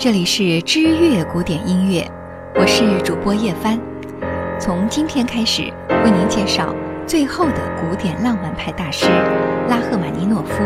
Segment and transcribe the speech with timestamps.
[0.00, 2.08] 这里是知乐古典音乐，
[2.54, 3.76] 我是主播叶帆。
[4.60, 5.62] 从今天开始，
[6.04, 6.72] 为您介绍
[7.04, 9.06] 最后的古典浪漫派大师
[9.68, 10.62] 拉赫玛尼诺夫。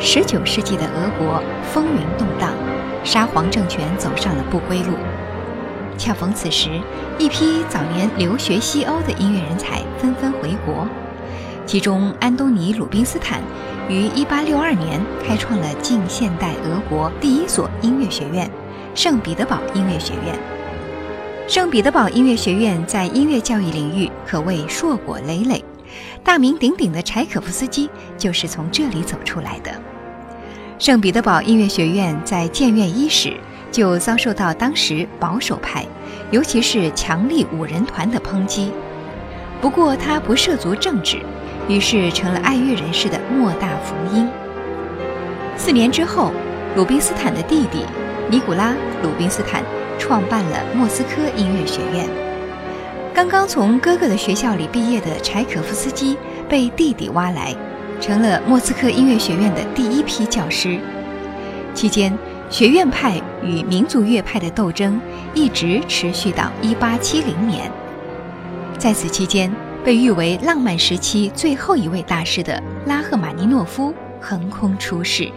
[0.00, 1.40] 十九世纪的俄国
[1.72, 2.52] 风云动荡，
[3.04, 4.94] 沙皇政权走上了不归路。
[6.00, 6.70] 恰逢此时，
[7.18, 10.88] 一批早年留学西欧的音乐人才纷纷回国，
[11.66, 13.42] 其中安东尼·鲁宾斯坦
[13.86, 18.50] 于1862年开创了近现代俄国第一所音乐学院——
[18.96, 20.34] 圣彼得堡音乐学院。
[21.46, 25.62] 圣彼得堡音乐学院在音乐教育领域可谓硕果累累，
[26.24, 29.70] 大名鼎鼎的柴可夫斯基就是从这里走出来的。
[30.78, 33.36] 圣彼得堡音乐学院在建院伊始。
[33.70, 35.86] 就遭受到当时保守派，
[36.30, 38.72] 尤其是强力五人团的抨击。
[39.60, 41.18] 不过他不涉足政治，
[41.68, 44.28] 于是成了爱乐人士的莫大福音。
[45.56, 46.32] 四年之后，
[46.74, 47.84] 鲁宾斯坦的弟弟
[48.30, 48.70] 尼古拉·
[49.02, 49.62] 鲁宾斯坦
[49.98, 52.08] 创办了莫斯科音乐学院。
[53.12, 56.16] 刚刚从哥哥的学校里毕业的柴可夫斯基
[56.48, 57.54] 被弟弟挖来，
[58.00, 60.78] 成了莫斯科音乐学院的第一批教师。
[61.74, 62.16] 期间。
[62.50, 65.00] 学院派与民族乐派的斗争
[65.34, 67.70] 一直持续到1870年。
[68.76, 69.54] 在此期间，
[69.84, 75.30] 被誉为浪漫时期最后一位大师的拉赫玛尼诺夫横空出世。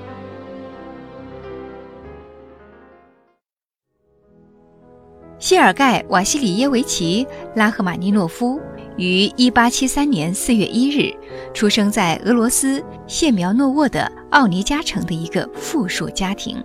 [5.38, 8.60] 谢尔盖·瓦西里耶维奇·拉赫玛尼诺夫
[8.98, 11.14] 于1873年4月1日
[11.54, 16.64] 出生在俄罗斯谢苗诺沃的奥尼加城的一个富庶家庭。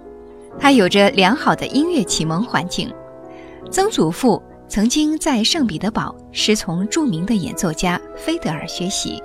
[0.60, 2.92] 他有着良好的音乐启蒙环境，
[3.70, 9.22] 曾祖父曾经在圣彼得堡师从著名的演奏家菲德尔学习，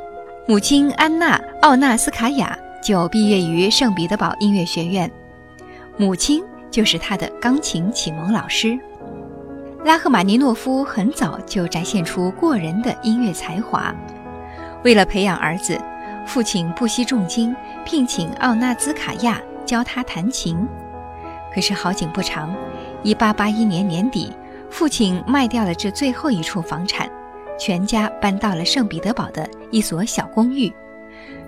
[0.47, 5.12] 母亲安娜·奥纳斯卡娅就毕业于圣彼得堡音乐学院，
[5.97, 6.41] 母亲
[6.72, 8.79] 就是他的钢琴启蒙老师。
[9.84, 13.94] 拉赫玛尼诺夫很早就展现出过人的音乐才华，
[14.84, 15.78] 为了培养儿子，
[16.25, 17.53] 父亲不惜重金
[17.84, 20.58] 聘请奥纳兹卡娅教他弹琴。
[21.53, 22.56] 可是好景不长
[23.03, 24.31] ，1881年年底，
[24.69, 27.09] 父亲卖掉了这最后一处房产，
[27.59, 30.74] 全家搬到了圣彼得堡的一所小公寓，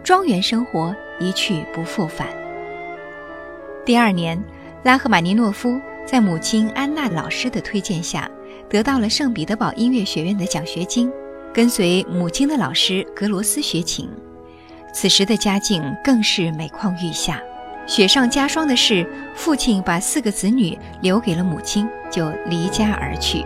[0.03, 2.27] 庄园生活一去不复返。
[3.83, 4.41] 第二年，
[4.83, 8.29] 拉赫玛尼诺夫在母亲安娜老师的推荐下，
[8.69, 11.11] 得到了圣彼得堡音乐学院的奖学金，
[11.51, 14.09] 跟随母亲的老师格罗斯学琴。
[14.93, 17.41] 此时的家境更是每况愈下。
[17.87, 23.45] 雪上加霜的是，父亲把四个子女留给了母亲，就离家而去。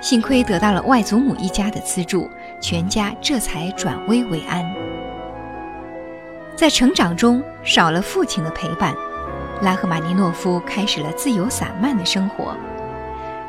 [0.00, 2.30] 幸亏得到了外祖母一家的资助，
[2.60, 4.64] 全家这才转危为安。
[6.54, 8.94] 在成长中少了父亲的陪伴，
[9.60, 12.56] 拉赫玛尼诺夫开始了自由散漫的生活。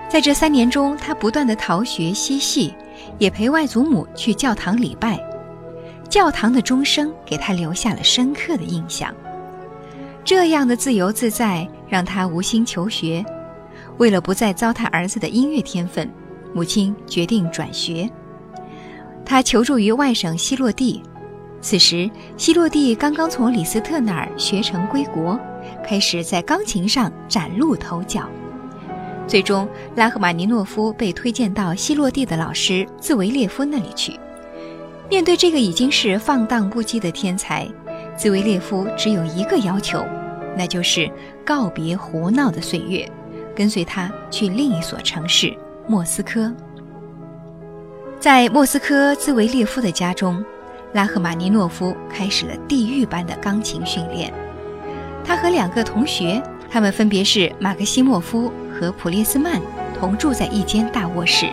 [0.09, 2.73] 在这三年中，他不断的逃学嬉戏，
[3.17, 5.17] 也陪外祖母去教堂礼拜。
[6.09, 9.13] 教堂的钟声给他留下了深刻的印象。
[10.27, 13.23] 这样的自由自在让他无心求学。
[13.97, 16.11] 为了不再糟蹋儿子的音乐天分，
[16.53, 18.09] 母亲决定转学。
[19.25, 21.01] 他求助于外甥希洛蒂。
[21.61, 25.39] 此时，希洛蒂刚刚从李斯特那儿学成归国，
[25.81, 28.27] 开始在钢琴上崭露头角。
[29.27, 29.65] 最终，
[29.95, 34.19] 拉赫玛尼诺夫被推荐到希洛蒂的老师兹维列夫那里去。
[35.09, 37.65] 面对这个已经是放荡不羁的天才。
[38.17, 40.03] 兹维列夫只有一个要求，
[40.57, 41.09] 那就是
[41.45, 43.07] 告别胡闹的岁月，
[43.55, 45.55] 跟随他去另一所城市
[45.87, 46.51] 莫斯科。
[48.19, 50.43] 在莫斯科兹维列夫的家中，
[50.93, 54.33] 拉赫玛尼诺夫开始了地狱般的钢琴训练。
[55.23, 59.61] 他和两个同学，他们分别是马克西莫夫和普列斯曼，
[59.99, 61.45] 同住在一间大卧室。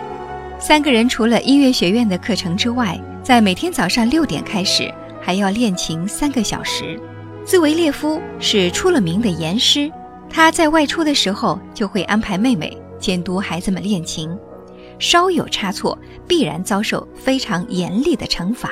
[0.57, 4.91] 三个人除了音乐学院的课程之外，在每天早上六点开始。
[5.25, 6.99] 还要练琴三个小时。
[7.43, 9.91] 兹维列夫是出了名的严师，
[10.29, 14.29] 他在外出的时候就会安排妹妹监督孩子们练琴，
[14.99, 18.69] 稍有差错必然遭受非常严厉的惩罚。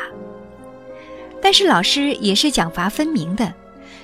[1.41, 3.51] 但是老师也是奖罚分明的，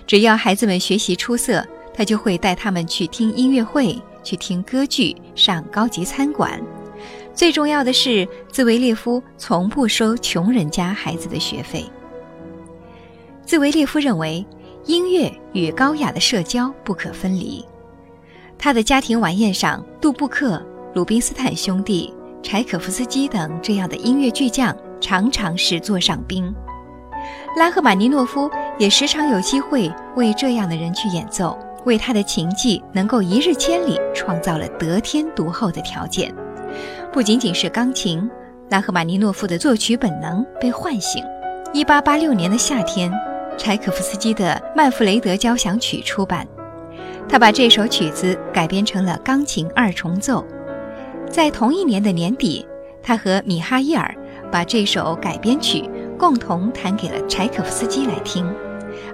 [0.08, 1.64] 只要孩子们学习出色，
[1.94, 6.60] 他就会带他们去听音乐会、去听歌剧、上高级餐馆。
[7.36, 11.86] 最重要的是，兹维列夫从不收穷人家孩子的学费。
[13.50, 14.46] 斯维列夫认为，
[14.86, 17.66] 音乐与高雅的社交不可分离。
[18.60, 20.64] 他的家庭晚宴上，杜布克、
[20.94, 22.14] 鲁宾斯坦兄弟、
[22.44, 26.54] 柴可夫斯基等这样的音乐巨匠常常是座上宾。
[27.58, 28.48] 拉赫玛尼诺夫
[28.78, 36.32] 也时常有机会为这样的人去演奏，为他的琴技能够一日千里创造了得天独厚的条件。
[37.12, 38.30] 不仅仅是钢琴，
[38.70, 41.26] 拉赫玛尼诺夫的作曲本能被唤醒。
[41.74, 43.12] 一八八六年的夏天，
[43.60, 46.48] 柴可夫斯基的《曼弗雷德交响曲》出版，
[47.28, 50.44] 他把这首曲子改编成了钢琴二重奏。
[51.30, 52.66] 在同一年的年底，
[53.04, 54.16] 他和米哈伊尔
[54.50, 58.50] 把这首改编曲共同弹给了柴可夫斯基来听，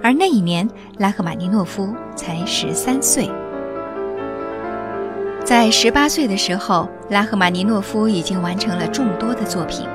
[0.00, 0.66] 而那一年
[0.98, 3.28] 拉赫玛尼诺夫才十三岁。
[5.44, 9.86] 在十八岁的时候，拉赫玛尼诺夫已经完成了众多的作品，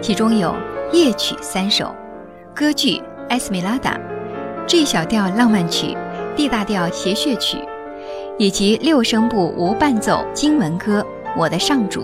[0.00, 0.54] 其中有
[0.92, 1.92] 夜曲三首。
[2.54, 2.96] 歌剧
[3.28, 3.98] 《埃斯米拉达》
[4.66, 5.96] ，G 小调浪漫曲、
[6.36, 7.58] D 大调谐谑曲，
[8.38, 11.00] 以及六声部无伴奏经文歌
[11.36, 12.02] 《我的上主》，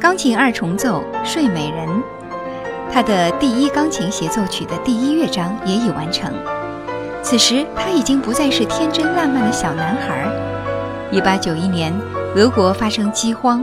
[0.00, 1.88] 钢琴二重奏《睡美人》。
[2.90, 6.32] 他的第一钢琴协奏曲的第一乐章也已完成。
[7.22, 10.26] 此时他已经不再是天真烂漫的小男孩。
[11.10, 11.92] 一八九一年，
[12.34, 13.62] 俄国发生饥荒，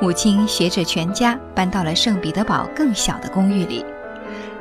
[0.00, 3.84] 母亲携着全家搬到了圣彼得堡更小的公寓里。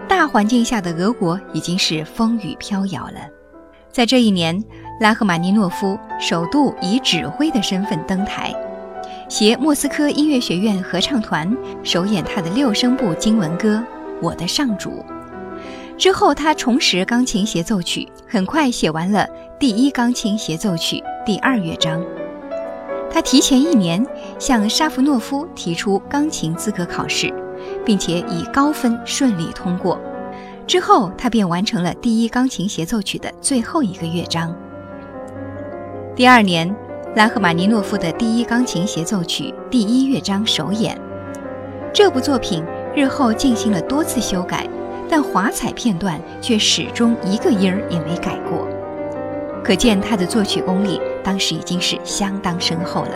[0.07, 3.19] 大环境下的俄国已经是风雨飘摇了。
[3.91, 4.61] 在这一年，
[4.99, 8.53] 拉赫玛尼诺夫首度以指挥的身份登台，
[9.29, 13.77] 携莫斯科音乐学院合唱团首演他的六声部经文歌
[14.21, 14.89] 《我的上主》。
[15.97, 19.25] 之后，他重拾钢琴协奏曲，很快写完了
[19.57, 22.03] 第一钢琴协奏曲第二乐章。
[23.09, 24.05] 他提前一年
[24.37, 27.33] 向沙夫诺夫提出钢琴资格考试。
[27.85, 29.99] 并且以高分顺利通过，
[30.65, 34.55] 之后他便完成了第一钢琴协奏曲的最后一个乐章。
[36.15, 36.73] 第二年，
[37.15, 40.99] 拉赫玛尼诺夫的第一钢琴协奏曲第一乐章首演。
[41.93, 42.63] 这部作品
[42.95, 44.67] 日后进行了多次修改，
[45.07, 48.67] 但华彩片段却始终一个音儿也没改过，
[49.63, 53.11] 可见他的作曲功力当时已经是相当深厚了。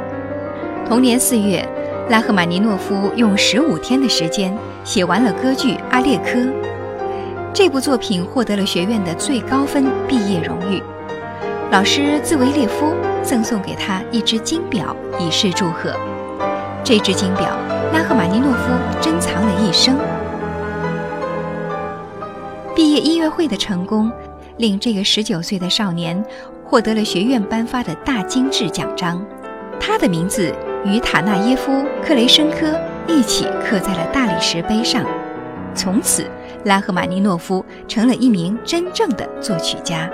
[0.88, 1.68] 同年四月。
[2.10, 4.52] 拉赫玛尼诺夫用十五天的时间
[4.84, 6.40] 写完了歌剧《阿列科》，
[7.54, 10.82] 这部作品获得了学院的最高分毕业荣誉。
[11.72, 15.94] 老师兹维列夫赠送给他一只金表以示祝贺。
[16.84, 17.56] 这只金表，
[17.94, 19.96] 拉赫玛尼诺夫珍藏了一生。
[22.76, 24.12] 毕业音乐会的成功，
[24.58, 26.26] 令这个十九岁的少年
[26.66, 29.24] 获得了学院颁发的大金质奖章，
[29.80, 30.52] 他的名字。
[30.86, 35.04] 与塔纳耶夫、克雷申科一起刻在了大理石碑上。
[35.76, 36.26] 从此，
[36.66, 40.10] 拉赫玛尼诺夫成了一名真正的作曲家。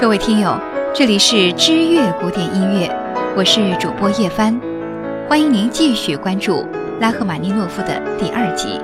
[0.00, 0.56] 各位听友，
[0.94, 2.88] 这里是知乐古典音乐，
[3.36, 4.58] 我是主播叶帆，
[5.28, 6.64] 欢迎您继续关注
[7.00, 8.80] 拉赫玛尼诺夫的第二集。